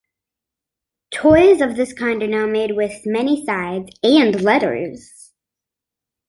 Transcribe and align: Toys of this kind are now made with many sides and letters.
Toys 1.13 1.61
of 1.61 1.75
this 1.75 1.93
kind 1.93 2.23
are 2.23 2.27
now 2.27 2.47
made 2.47 2.75
with 2.75 3.05
many 3.05 3.45
sides 3.45 3.91
and 4.01 4.41
letters. 4.41 5.31